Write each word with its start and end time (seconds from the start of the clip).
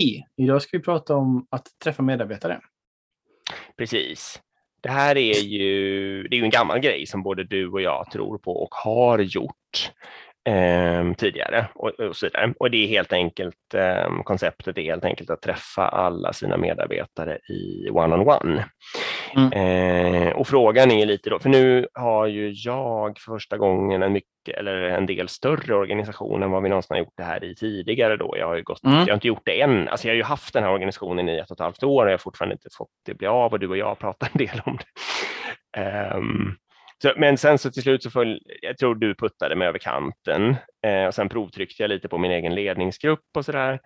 Hej! 0.00 0.28
Idag 0.36 0.62
ska 0.62 0.76
vi 0.76 0.82
prata 0.82 1.14
om 1.14 1.46
att 1.50 1.66
träffa 1.84 2.02
medarbetare. 2.02 2.60
Precis. 3.76 4.40
Det 4.80 4.90
här 4.90 5.16
är 5.16 5.40
ju, 5.40 6.22
det 6.28 6.36
är 6.36 6.38
ju 6.38 6.44
en 6.44 6.50
gammal 6.50 6.80
grej 6.80 7.06
som 7.06 7.22
både 7.22 7.44
du 7.44 7.68
och 7.68 7.82
jag 7.82 8.10
tror 8.12 8.38
på 8.38 8.62
och 8.62 8.74
har 8.74 9.18
gjort 9.18 9.92
eh, 10.48 11.12
tidigare 11.14 11.66
och, 11.74 11.88
och, 11.88 12.16
så 12.16 12.26
vidare. 12.26 12.54
Och 12.58 12.70
det 12.70 12.84
är 12.84 12.88
helt 12.88 13.12
enkelt, 13.12 13.74
eh, 13.74 14.22
konceptet 14.24 14.78
är 14.78 14.82
helt 14.82 15.04
enkelt 15.04 15.30
att 15.30 15.42
träffa 15.42 15.88
alla 15.88 16.32
sina 16.32 16.56
medarbetare 16.56 17.36
i 17.36 17.90
one-on-one. 17.90 18.64
Mm. 19.36 19.52
Eh, 19.52 20.32
och 20.32 20.48
frågan 20.48 20.90
är 20.90 21.06
lite 21.06 21.30
då, 21.30 21.38
för 21.38 21.48
nu 21.48 21.86
har 21.94 22.26
ju 22.26 22.50
jag 22.50 23.18
för 23.18 23.32
första 23.32 23.56
gången 23.56 24.02
en 24.02 24.12
mycket, 24.12 24.58
eller 24.58 24.82
en 24.82 25.06
del 25.06 25.28
större 25.28 25.74
organisation 25.74 26.42
än 26.42 26.50
vad 26.50 26.62
vi 26.62 26.68
någonsin 26.68 26.94
har 26.94 26.98
gjort 26.98 27.16
det 27.16 27.22
här 27.22 27.44
i 27.44 27.54
tidigare 27.54 28.16
då. 28.16 28.34
Jag 28.38 28.46
har 28.46 28.56
ju 28.56 28.62
gått, 28.62 28.84
mm. 28.84 28.98
jag 28.98 29.06
har 29.06 29.14
inte 29.14 29.28
gjort 29.28 29.44
det 29.44 29.60
än, 29.60 29.88
alltså 29.88 30.06
jag 30.06 30.12
har 30.12 30.16
ju 30.16 30.22
haft 30.22 30.54
den 30.54 30.62
här 30.62 30.70
organisationen 30.70 31.28
i 31.28 31.38
ett 31.38 31.50
och 31.50 31.56
ett 31.56 31.60
halvt 31.60 31.82
år 31.82 32.04
och 32.04 32.08
jag 32.08 32.12
har 32.12 32.18
fortfarande 32.18 32.54
inte 32.54 32.68
fått 32.78 32.90
det 33.06 33.14
bli 33.14 33.26
av 33.26 33.52
och 33.52 33.58
du 33.58 33.68
och 33.68 33.76
jag 33.76 33.98
pratar 33.98 34.28
en 34.32 34.38
del 34.38 34.62
om 34.64 34.78
det. 34.78 36.14
Um, 36.16 36.56
så, 37.02 37.12
men 37.16 37.38
sen 37.38 37.58
så 37.58 37.70
till 37.70 37.82
slut 37.82 38.02
så 38.02 38.10
föll, 38.10 38.40
jag 38.62 38.78
tror 38.78 38.94
du 38.94 39.14
puttade 39.14 39.56
mig 39.56 39.68
över 39.68 39.78
kanten 39.78 40.56
eh, 40.86 41.04
och 41.04 41.14
sen 41.14 41.28
provtryckte 41.28 41.82
jag 41.82 41.88
lite 41.88 42.08
på 42.08 42.18
min 42.18 42.30
egen 42.30 42.54
ledningsgrupp 42.54 43.24
och 43.36 43.44
sådär. 43.44 43.80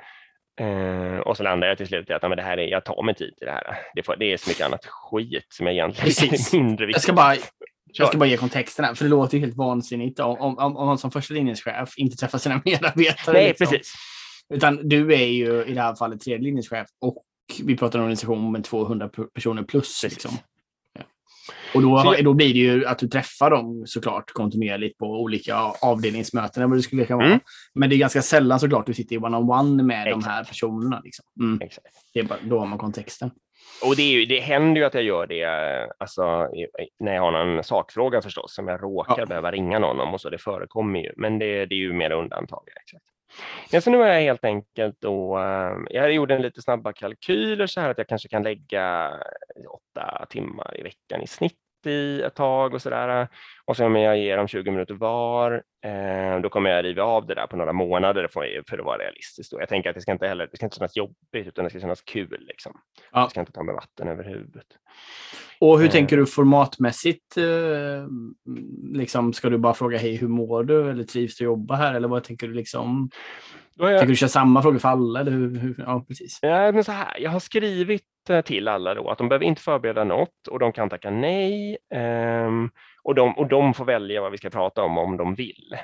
Eh, 0.61 1.19
och 1.19 1.37
så 1.37 1.43
landade 1.43 1.71
jag 1.71 1.79
till 1.79 1.87
slut 1.87 2.11
i 2.11 2.13
att 2.13 2.23
men 2.23 2.37
det 2.37 2.43
här 2.43 2.59
är, 2.59 2.67
jag 2.67 2.85
tar 2.85 3.03
mig 3.03 3.15
tid 3.15 3.37
till 3.37 3.47
det 3.47 3.53
här. 3.53 3.79
Det, 3.95 4.03
får, 4.03 4.17
det 4.17 4.33
är 4.33 4.37
så 4.37 4.51
mycket 4.51 4.67
annat 4.67 4.87
skit 4.87 5.47
som 5.49 5.67
jag 5.67 5.75
egentligen 5.75 6.05
Precis. 6.05 6.55
är 6.55 6.59
mindre 6.59 6.87
viktigt. 6.87 6.97
Jag 6.97 7.03
ska 7.03 7.13
bara, 7.13 7.37
jag 7.93 8.09
ska 8.09 8.19
bara 8.19 8.29
ge 8.29 8.37
kontexten 8.37 8.85
här, 8.85 8.95
för 8.95 9.05
det 9.05 9.11
låter 9.11 9.35
ju 9.35 9.41
helt 9.41 9.57
vansinnigt 9.57 10.21
om, 10.21 10.39
om, 10.39 10.59
om, 10.59 10.77
om 10.77 10.87
man 10.87 10.99
som 10.99 11.11
första 11.11 11.35
linjens 11.35 11.63
chef 11.63 11.95
inte 11.97 12.17
träffar 12.17 12.39
sina 12.39 12.55
medarbetare. 12.65 13.33
Nej, 13.33 13.49
liksom. 13.49 13.67
precis. 13.67 13.95
Utan 14.55 14.89
du 14.89 15.15
är 15.15 15.27
ju 15.27 15.65
i 15.65 15.75
det 15.75 15.81
här 15.81 15.95
fallet 15.95 16.21
tredje 16.21 16.45
linjens 16.45 16.69
chef 16.69 16.89
och 17.01 17.25
vi 17.63 17.77
pratar 17.77 17.99
om 17.99 18.03
en 18.03 18.07
organisation 18.07 18.53
med 18.53 18.65
200 18.65 19.11
personer 19.35 19.63
plus. 19.63 20.03
Liksom. 20.03 20.31
Och 21.75 21.83
då, 21.83 22.15
då 22.23 22.35
blir 22.35 22.53
det 22.55 22.59
ju 22.59 22.87
att 22.87 22.99
du 22.99 23.09
träffar 23.09 23.51
dem 23.51 23.83
såklart 23.87 24.31
kontinuerligt 24.33 24.99
på 24.99 25.07
olika 25.07 25.57
avdelningsmöten 25.83 26.63
eller 26.63 26.71
vad 26.71 26.79
det 26.79 26.83
skulle 26.83 27.05
kunna 27.05 27.17
vara. 27.17 27.27
Mm. 27.27 27.41
Men 27.75 27.91
det 27.91 27.97
är 27.97 27.99
ganska 27.99 28.23
sällan 28.23 28.61
såklart 28.61 28.87
du 28.87 28.95
sitter 28.95 29.17
i 29.17 29.19
one-on-one 29.19 29.83
med 29.83 30.07
Exakt. 30.07 30.25
de 30.25 30.31
här 30.31 30.45
personerna. 30.45 31.01
Liksom. 31.05 31.25
Mm. 31.41 31.61
Exakt. 31.61 31.87
Det 32.15 32.21
är 32.21 32.25
bara, 32.25 32.39
då 32.43 32.59
har 32.59 32.67
man 32.67 32.79
kontexten. 32.79 33.31
Och 33.83 33.97
det, 33.97 34.03
är 34.03 34.13
ju, 34.13 34.27
det 34.27 34.41
händer 34.41 34.81
ju 34.81 34.87
att 34.87 34.95
jag 34.95 35.03
gör 35.03 35.27
det 35.27 35.45
alltså, 35.99 36.23
när 37.01 37.15
jag 37.15 37.23
har 37.23 37.45
någon 37.45 37.65
sakfråga 37.65 38.23
förstås, 38.23 38.55
som 38.55 38.69
jag 38.69 38.83
råkar 38.83 39.19
ja. 39.19 39.27
behöva 39.27 39.51
ringa 39.51 39.79
någon 39.79 40.01
om 40.01 40.15
och 40.15 40.21
så, 40.21 40.31
det 40.31 40.39
förekommer 40.39 41.01
ju, 41.01 41.13
men 41.17 41.39
det, 41.39 41.67
det 41.67 41.75
är 41.75 41.79
ju 41.79 41.93
mer 41.93 42.11
undantag. 42.11 42.63
Exakt. 42.83 43.05
Ja, 43.71 43.81
så 43.81 43.91
nu 43.91 43.99
har 43.99 44.07
jag 44.07 44.21
helt 44.21 44.45
enkelt 44.45 44.97
då, 45.01 45.37
ehm, 45.39 45.87
jag 45.91 46.13
gjorde 46.13 46.35
en 46.35 46.43
lite 46.43 46.63
snabba 46.63 46.93
kalkyler 46.93 47.67
så 47.67 47.81
här 47.81 47.91
att 47.91 47.99
jag 47.99 48.09
kanske 48.09 48.29
kan 48.29 48.43
lägga 48.43 49.13
åtta 49.71 50.27
timmar 50.31 50.81
i 50.81 50.83
veckan 50.83 51.23
i 51.23 51.27
snitt 51.27 51.59
i 51.87 52.23
ett 52.23 52.35
tag 52.35 52.75
och 52.75 52.83
sådär. 52.83 53.29
Och 53.65 53.77
så 53.77 53.87
om 53.87 53.97
jag 53.97 54.19
ger 54.19 54.37
dem 54.37 54.49
20 54.49 54.71
minuter 54.71 54.95
var, 54.95 55.63
eh, 55.85 56.41
då 56.41 56.49
kommer 56.49 56.71
jag 56.71 56.85
riva 56.85 57.03
av 57.03 57.27
det 57.27 57.35
där 57.35 57.47
på 57.47 57.57
några 57.57 57.73
månader 57.73 58.29
för, 58.33 58.79
att 58.79 58.85
vara 58.85 58.99
realistisk. 58.99 59.51
Då. 59.51 59.61
Jag 59.61 59.69
tänker 59.69 59.91
att 59.91 59.95
det 59.95 60.01
ska 60.01 60.13
inte 60.13 60.27
heller, 60.27 60.49
det 60.51 60.57
ska 60.57 60.67
inte 60.67 60.77
kännas 60.77 60.97
jobbigt 60.97 61.47
utan 61.47 61.65
det 61.65 61.71
ska 61.71 61.81
kännas 61.81 62.03
kul. 62.03 62.45
Liksom. 62.49 62.73
Ja. 63.13 63.21
Jag 63.21 63.31
ska 63.31 63.41
inte 63.41 63.53
ta 63.53 63.63
med 63.63 63.75
vatten 63.75 64.09
över 64.09 64.25
huvudet. 64.25 64.67
Och 65.59 65.79
hur 65.79 65.87
eh. 65.87 65.93
tänker 65.93 66.17
du 66.17 66.27
formatmässigt? 66.27 67.37
Eh, 67.37 68.07
liksom, 68.93 69.33
ska 69.33 69.51
du 69.51 69.59
bara 69.59 69.75
fråga 69.75 69.99
hej, 69.99 70.17
hur 70.17 70.29
mår 70.29 70.65
du? 70.65 70.91
Eller 70.91 71.05
trivs 71.05 71.37
du 71.37 71.45
att 71.45 71.47
jobba 71.47 71.75
här? 71.75 71.95
Eller 71.95 72.09
vad 72.09 72.25
tänker 72.25 72.47
du? 72.47 72.55
Liksom? 72.55 73.11
Jag... 73.77 73.99
Tänker 73.99 74.07
du 74.07 74.17
köra 74.17 74.29
samma 74.29 74.63
frågor 74.63 74.79
för 74.79 74.89
alla? 74.89 75.21
Eller 75.21 75.33
hur, 75.33 75.59
hur? 75.59 75.75
Ja, 75.87 76.05
precis. 76.09 76.39
Ja, 76.43 76.73
men 76.73 76.85
så 76.85 76.93
här, 76.93 77.21
jag 77.21 77.31
har 77.31 77.41
skrivit 77.41 78.03
till 78.45 78.69
alla 78.69 78.95
då 78.95 79.11
att 79.11 79.19
de 79.19 79.29
behöver 79.29 79.47
inte 79.47 79.63
förbereda 79.63 80.05
något 80.05 80.49
och 80.51 80.59
de 80.59 80.73
kan 80.73 80.91
tacka 80.91 81.11
nej 81.11 81.79
um, 81.95 82.71
och, 83.03 83.15
de, 83.15 83.39
och 83.39 83.49
de 83.49 83.75
får 83.75 83.85
välja 83.85 84.21
vad 84.21 84.33
vi 84.33 84.39
ska 84.39 84.51
prata 84.51 84.83
om 84.83 84.99
om 84.99 85.17
de 85.17 85.35
vill. 85.35 85.77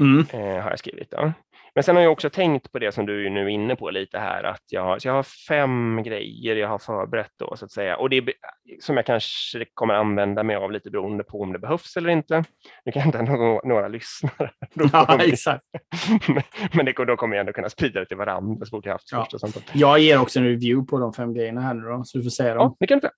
Mm. 0.00 0.18
Uh, 0.34 0.62
har 0.62 0.70
jag 0.70 0.78
skrivit. 0.78 1.10
Då. 1.10 1.32
Men 1.78 1.82
sen 1.82 1.96
har 1.96 2.02
jag 2.02 2.12
också 2.12 2.30
tänkt 2.30 2.72
på 2.72 2.78
det 2.78 2.92
som 2.92 3.06
du 3.06 3.26
är 3.26 3.30
nu 3.30 3.44
är 3.44 3.48
inne 3.48 3.76
på 3.76 3.90
lite 3.90 4.18
här, 4.18 4.44
att 4.44 4.62
jag 4.68 4.84
har, 4.84 4.98
jag 5.02 5.12
har 5.12 5.22
fem 5.22 6.02
grejer 6.02 6.56
jag 6.56 6.68
har 6.68 6.78
förberett 6.78 7.32
då 7.38 7.56
så 7.56 7.64
att 7.64 7.72
säga, 7.72 7.96
och 7.96 8.10
det 8.10 8.16
är, 8.16 8.24
som 8.80 8.96
jag 8.96 9.06
kanske 9.06 9.64
kommer 9.74 9.94
använda 9.94 10.42
mig 10.42 10.56
av 10.56 10.72
lite 10.72 10.90
beroende 10.90 11.24
på 11.24 11.40
om 11.40 11.52
det 11.52 11.58
behövs 11.58 11.96
eller 11.96 12.08
inte. 12.08 12.44
Nu 12.84 12.92
kan 12.92 13.00
jag 13.00 13.06
inte 13.06 13.22
några, 13.22 13.60
några 13.64 13.88
lyssnare. 13.88 14.50
Ja, 14.92 15.18
exakt. 15.20 15.64
men, 16.28 16.42
men 16.72 16.86
det, 16.86 16.92
då 16.92 17.16
kommer 17.16 17.36
jag 17.36 17.40
ändå 17.40 17.52
kunna 17.52 17.68
sprida 17.68 18.00
det 18.00 18.06
till 18.06 18.16
varandra. 18.16 18.66
Så 18.66 18.80
jag, 18.84 18.92
haft 18.92 19.12
ja. 19.12 19.26
jag 19.72 19.98
ger 19.98 20.20
också 20.20 20.38
en 20.38 20.44
review 20.44 20.90
på 20.90 20.98
de 20.98 21.12
fem 21.12 21.34
grejerna 21.34 21.60
här 21.60 21.74
nu 21.74 21.88
då, 21.88 22.02
så 22.04 22.18
du 22.18 22.24
får 22.24 22.30
säga 22.30 22.54
dem. 22.54 22.62
Ja, 22.62 22.76
det 22.80 22.86
kan 22.86 23.00
du 23.00 23.10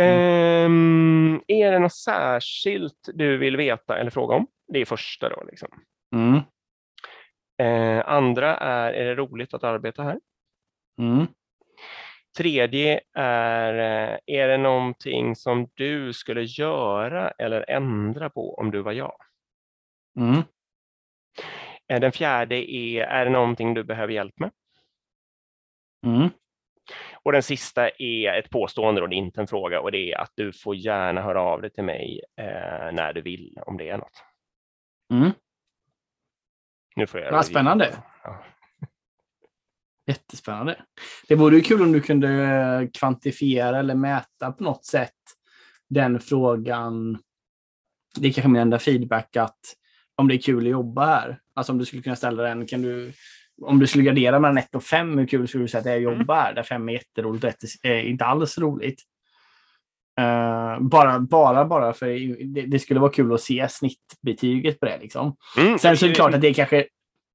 mm. 0.00 0.72
um, 0.72 1.42
Är 1.48 1.72
det 1.72 1.78
något 1.78 1.94
särskilt 1.94 3.08
du 3.14 3.38
vill 3.38 3.56
veta 3.56 3.98
eller 3.98 4.10
fråga 4.10 4.34
om? 4.34 4.46
Det 4.72 4.78
är 4.78 4.84
första 4.84 5.28
då. 5.28 5.44
Liksom. 5.50 5.68
Mm. 6.14 6.40
Andra 8.18 8.56
är, 8.56 8.92
är 8.92 9.04
det 9.04 9.14
roligt 9.14 9.54
att 9.54 9.64
arbeta 9.64 10.02
här? 10.02 10.20
Mm. 11.00 11.26
Tredje 12.36 13.00
är, 13.14 13.74
eh, 13.74 14.18
är 14.26 14.48
det 14.48 14.58
någonting 14.58 15.36
som 15.36 15.68
du 15.74 16.12
skulle 16.12 16.42
göra 16.42 17.30
eller 17.30 17.70
ändra 17.70 18.30
på 18.30 18.54
om 18.54 18.70
du 18.70 18.82
var 18.82 18.92
jag? 18.92 19.16
Mm. 20.20 20.42
Eh, 21.88 22.00
den 22.00 22.12
fjärde 22.12 22.74
är, 22.74 23.04
är 23.04 23.24
det 23.24 23.30
någonting 23.30 23.74
du 23.74 23.84
behöver 23.84 24.12
hjälp 24.12 24.38
med? 24.38 24.50
Mm. 26.06 26.28
Och 27.12 27.32
den 27.32 27.42
sista 27.42 27.88
är 27.98 28.38
ett 28.38 28.50
påstående, 28.50 29.02
och 29.02 29.08
det 29.08 29.14
är 29.14 29.18
inte 29.18 29.40
en 29.40 29.46
fråga, 29.46 29.80
och 29.80 29.92
det 29.92 30.12
är 30.12 30.18
att 30.18 30.32
du 30.34 30.52
får 30.52 30.76
gärna 30.76 31.22
höra 31.22 31.40
av 31.42 31.60
dig 31.60 31.70
till 31.70 31.84
mig 31.84 32.20
eh, 32.36 32.92
när 32.92 33.12
du 33.12 33.20
vill 33.20 33.58
om 33.66 33.76
det 33.76 33.88
är 33.88 33.98
något. 33.98 34.24
Mm. 35.12 35.30
Nu 36.98 37.06
får 37.06 37.20
jag 37.20 37.32
Vad 37.32 37.46
spännande. 37.46 37.96
Ja. 38.24 38.44
Jättespännande. 40.06 40.76
Det 41.28 41.34
vore 41.34 41.56
ju 41.56 41.62
kul 41.62 41.82
om 41.82 41.92
du 41.92 42.00
kunde 42.00 42.28
eh, 42.28 42.88
kvantifiera 42.98 43.78
eller 43.78 43.94
mäta 43.94 44.52
på 44.52 44.64
något 44.64 44.84
sätt 44.84 45.14
den 45.90 46.20
frågan. 46.20 47.18
Det 48.16 48.28
är 48.28 48.32
kanske 48.32 48.48
min 48.48 48.62
enda 48.62 48.78
feedback 48.78 49.36
att 49.36 49.60
om 50.16 50.28
det 50.28 50.34
är 50.34 50.38
kul 50.38 50.66
att 50.66 50.70
jobba 50.70 51.06
här. 51.06 51.40
Alltså 51.54 51.72
om 51.72 51.78
du 51.78 51.84
skulle 51.84 52.02
kunna 52.02 52.16
ställa 52.16 52.42
den, 52.42 52.66
kan 52.66 52.82
du, 52.82 53.12
om 53.62 53.78
du 53.78 53.86
skulle 53.86 54.04
gradera 54.04 54.38
mellan 54.38 54.58
1 54.58 54.74
och 54.74 54.84
5, 54.84 55.18
hur 55.18 55.26
kul 55.26 55.48
skulle 55.48 55.64
du 55.64 55.68
säga 55.68 55.78
att 55.78 55.84
det 55.84 55.92
är 55.92 55.96
att 55.96 56.02
jobba 56.02 56.34
här? 56.34 56.54
Där 56.54 56.62
5 56.62 56.88
är 56.88 56.92
jätteroligt 56.92 57.44
och 57.44 57.50
1 57.50 57.56
är 57.82 58.02
inte 58.02 58.24
alls 58.24 58.58
roligt. 58.58 59.02
Uh, 60.18 60.80
bara, 60.80 61.18
bara, 61.18 61.64
bara 61.64 61.92
för 61.92 62.06
det, 62.54 62.62
det, 62.62 62.78
skulle 62.78 63.00
vara 63.00 63.12
kul 63.12 63.34
att 63.34 63.40
se 63.40 63.68
snittbetyget 63.68 64.80
på 64.80 64.86
det. 64.86 64.98
Liksom. 64.98 65.36
Mm, 65.58 65.78
Sen 65.78 65.96
så 65.96 66.04
är 66.04 66.08
det 66.08 66.14
klart 66.14 66.34
att 66.34 66.40
det 66.40 66.54
kanske... 66.54 66.86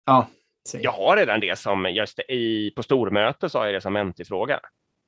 Ja, 0.06 0.28
jag 0.74 0.92
har 0.92 1.18
redan 1.18 1.40
det 1.40 1.60
som, 1.60 1.86
just 1.86 2.20
i, 2.20 2.74
på 2.76 2.84
stormöte 2.84 3.50
så 3.50 3.60
har 3.60 3.66
jag 3.66 3.74
det 3.74 3.82
som 3.82 4.14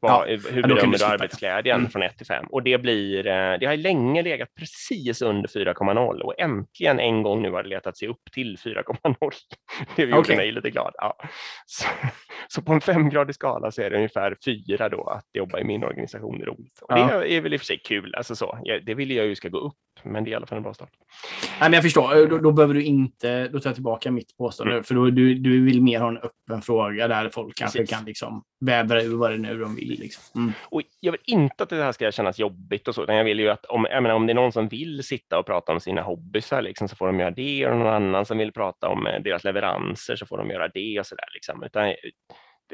mentifråga. 0.02 0.32
Ja, 0.32 0.52
hur 0.52 0.62
bedömer 0.62 0.98
du 0.98 1.06
arbetsglädjen 1.06 1.80
mm. 1.80 1.92
från 1.92 2.04
1 2.04 2.18
till 2.18 2.28
5? 2.28 2.46
Och 2.50 2.64
det 2.64 2.78
blir, 2.78 3.28
eh, 3.28 3.60
det 3.60 3.66
har 3.66 3.78
länge 3.78 4.22
legat 4.22 4.50
precis 4.56 5.22
under 5.22 5.50
4,0 5.50 6.22
och 6.22 6.40
äntligen 6.40 7.00
en 7.00 7.24
gång 7.24 7.42
nu 7.42 7.52
har 7.52 7.64
det 7.64 7.70
letat 7.70 7.98
sig 7.98 8.08
upp 8.08 8.24
till 8.34 8.58
4,0. 8.58 9.32
Det 9.96 10.02
gjorde 10.02 10.18
okay. 10.18 10.38
mig 10.38 10.52
lite 10.52 10.70
glad. 10.70 10.92
Ja. 10.98 11.18
Så, 11.66 11.88
så, 12.48 12.62
på 12.62 12.74
en 12.74 12.82
femgradig 12.82 13.36
skala 13.36 13.72
så 13.72 13.82
är 13.82 13.90
det 13.90 13.96
ungefär 13.96 14.38
fyra 14.46 14.90
då 14.90 15.04
att 15.10 15.26
jobba 15.34 15.60
i 15.60 15.64
min 15.64 15.84
organisation 15.84 16.42
är 16.42 16.46
roligt. 16.46 16.80
Och 16.82 16.98
ja. 16.98 17.20
det 17.20 17.34
är 17.34 17.42
väl 17.42 17.54
i 17.54 17.58
och 17.58 17.62
för 17.62 17.66
sig 17.66 17.80
kul, 17.80 18.16
alltså 18.16 18.36
så. 18.36 18.60
Det 18.86 18.94
vill 18.94 19.12
jag 19.12 19.26
ju 19.26 19.36
ska 19.36 19.50
gå 19.50 19.58
upp, 19.58 19.78
men 20.04 20.24
det 20.24 20.30
är 20.30 20.32
i 20.32 20.36
alla 20.36 20.46
fall 20.46 20.58
en 20.58 20.64
bra 20.64 20.74
start. 20.74 20.90
Nej, 21.60 21.70
men 21.70 21.74
jag 21.74 21.84
förstår, 21.84 22.30
då, 22.30 22.38
då 22.38 22.52
behöver 22.52 22.74
du 22.74 22.84
inte, 22.84 23.48
då 23.48 23.60
tar 23.60 23.70
jag 23.70 23.76
tillbaka 23.76 24.12
mitt 24.12 24.38
påstående, 24.38 24.74
mm. 24.74 24.84
för 24.84 24.96
då, 24.96 25.10
du, 25.10 25.36
du 25.36 25.66
vill 25.66 25.82
mer 25.82 26.00
ha 26.00 26.08
en 26.08 26.18
öppen 26.18 26.62
fråga 26.62 27.08
där 27.08 27.30
folk 27.30 27.58
kanske 27.58 27.80
Precis. 27.80 27.96
kan 27.96 28.06
liksom 28.06 28.44
vädra 28.66 29.02
ur 29.02 29.16
vad 29.16 29.32
det 29.32 29.38
nu 29.38 29.60
de 29.60 29.76
vill. 29.76 30.00
Liksom. 30.00 30.42
Mm. 30.42 30.54
Och 30.64 30.82
jag 31.00 31.12
vill 31.12 31.22
inte 31.26 31.64
att 31.64 31.70
det 31.70 31.84
här 31.84 31.92
ska 31.92 32.12
kännas 32.12 32.40
jobbigt 32.40 32.88
och 32.88 32.96
så, 32.96 33.04
utan 33.04 33.16
jag 33.16 33.24
vill 33.24 33.40
ju 33.40 33.50
att 33.50 33.66
om, 33.66 33.88
jag 33.90 34.04
menar, 34.04 34.16
om 34.16 34.28
det 34.28 34.32
är 34.32 34.36
någon 34.36 34.52
som 34.52 34.68
vill 34.68 35.04
sitta 35.04 35.40
och 35.40 35.46
prata 35.46 35.72
om 35.72 35.80
sina 35.80 36.02
hobbysar 36.02 36.62
liksom, 36.62 36.88
så 36.88 36.96
får 36.96 37.08
de 37.08 37.20
göra 37.20 37.32
det 37.32 37.68
och 37.68 37.78
någon 37.78 37.94
annan 37.94 38.26
som 38.26 38.38
vill 38.38 38.52
prata 38.52 38.90
om 38.90 39.08
eh, 39.08 39.22
deras 39.22 39.44
leveranser 39.44 40.16
så 40.16 40.26
får 40.26 40.38
de 40.38 40.50
göra 40.50 40.68
det 40.68 41.00
och 41.00 41.06
så 41.06 41.16
där. 41.16 41.30
Liksom. 41.34 41.64
Utan, 41.64 41.94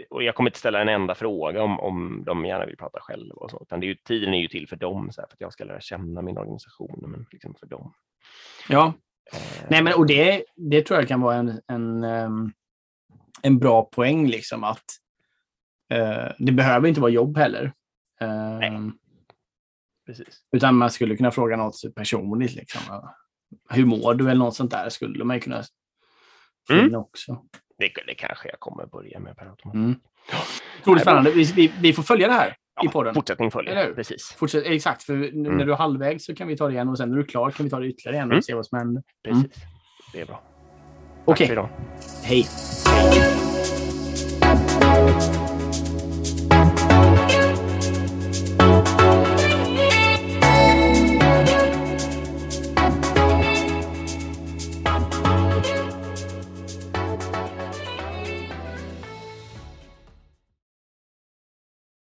och 0.09 0.23
jag 0.23 0.35
kommer 0.35 0.49
inte 0.49 0.59
ställa 0.59 0.81
en 0.81 0.89
enda 0.89 1.15
fråga 1.15 1.63
om, 1.63 1.79
om 1.79 2.23
de 2.25 2.45
gärna 2.45 2.65
vill 2.65 2.77
prata 2.77 2.99
själva 3.01 3.35
och 3.35 3.51
så, 3.51 3.59
utan 3.61 3.79
det 3.79 3.85
är 3.85 3.87
ju, 3.87 3.95
tiden 3.95 4.33
är 4.33 4.37
ju 4.37 4.47
till 4.47 4.67
för 4.67 4.75
dem, 4.75 5.11
så 5.11 5.21
här, 5.21 5.27
för 5.27 5.33
att 5.33 5.41
jag 5.41 5.53
ska 5.53 5.63
lära 5.63 5.81
känna 5.81 6.21
min 6.21 6.37
organisation, 6.37 6.99
men 7.01 7.25
liksom 7.31 7.55
för 7.59 7.67
dem. 7.67 7.93
Ja, 8.69 8.93
eh. 9.33 9.67
nej 9.69 9.83
men 9.83 9.93
och 9.93 10.05
det, 10.05 10.43
det 10.55 10.81
tror 10.81 10.99
jag 10.99 11.07
kan 11.07 11.21
vara 11.21 11.35
en, 11.35 11.61
en, 11.67 12.03
ehm, 12.03 12.51
en 13.41 13.59
bra 13.59 13.85
poäng, 13.85 14.27
liksom 14.27 14.63
att 14.63 14.85
Eh, 15.91 16.31
det 16.37 16.51
behöver 16.51 16.87
inte 16.87 17.01
vara 17.01 17.11
jobb 17.11 17.37
heller. 17.37 17.73
Nej. 18.19 18.67
Ehm, 18.67 18.93
Precis. 20.05 20.41
Utan 20.51 20.75
man 20.75 20.91
skulle 20.91 21.17
kunna 21.17 21.31
fråga 21.31 21.57
något 21.57 21.95
personligt. 21.95 22.55
Liksom. 22.55 22.81
Hur 23.69 23.85
mår 23.85 24.13
du 24.13 24.29
eller 24.29 24.39
något 24.39 24.55
sånt 24.55 24.71
där 24.71 24.89
skulle 24.89 25.23
man 25.23 25.39
kunna 25.39 25.63
finna 26.67 26.81
mm. 26.81 26.95
också. 26.95 27.45
Det, 27.81 27.91
det 28.07 28.13
kanske 28.15 28.49
jag 28.49 28.59
kommer 28.59 28.85
börja 28.85 29.19
med 29.19 29.37
per 29.37 29.45
automatik. 29.45 29.75
Mm. 29.75 29.95
Otroligt 30.81 31.01
spännande. 31.01 31.31
Vi, 31.31 31.43
vi, 31.43 31.71
vi 31.81 31.93
får 31.93 32.03
följa 32.03 32.27
det 32.27 32.33
här 32.33 32.49
i 32.49 32.53
Ja, 32.85 32.91
podden. 32.91 33.13
fortsättning 33.13 33.51
följer. 33.51 33.93
Precis. 33.93 34.35
Fortsätt, 34.37 34.63
exakt, 34.65 35.03
för 35.03 35.13
Mm. 35.13 35.57
när 35.57 35.65
du 35.65 35.71
är 35.71 35.75
halvvägs 35.77 36.25
så 36.25 36.35
kan 36.35 36.47
vi 36.47 36.57
ta 36.57 36.67
det 36.67 36.73
igen 36.73 36.89
och 36.89 36.97
sen 36.97 37.09
när 37.09 37.15
du 37.15 37.23
är 37.23 37.27
klar 37.27 37.51
kan 37.51 37.63
vi 37.63 37.69
ta 37.69 37.79
det 37.79 37.87
ytterligare 37.87 38.15
igen 38.15 38.27
och 38.27 38.33
Mm. 38.33 38.41
se 38.41 38.53
vad 38.53 38.65
som 38.65 38.77
händer. 38.77 39.03
precis. 39.23 39.51
Det 40.13 40.21
är 40.21 40.25
bra. 40.25 40.41
Okej, 41.25 41.47
hej. 41.47 41.67
Hej. 42.23 42.45